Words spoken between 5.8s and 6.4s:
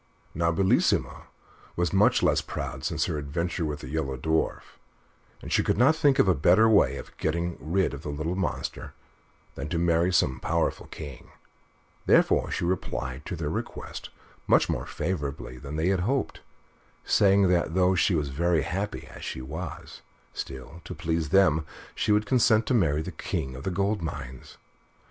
think of a